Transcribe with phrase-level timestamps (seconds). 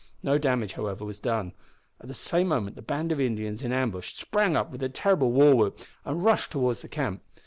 [0.23, 1.53] No damage, however, was done.
[2.01, 5.31] At the same moment the band of Indians in ambush sprang up with their terrible
[5.31, 7.21] war whoop, and rushed towards the camp.